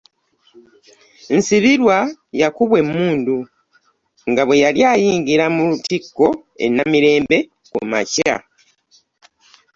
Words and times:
Nsibirwa 1.35 1.97
yakubwa 2.41 2.77
emmundu 2.83 3.37
nga 4.29 4.41
bwe 4.45 4.55
yali 4.63 4.81
ayingira 4.91 5.45
mu 5.55 5.61
Lutikko 5.69 6.27
e 6.65 6.67
Namirembe 6.75 7.37
kumakya. 7.71 8.35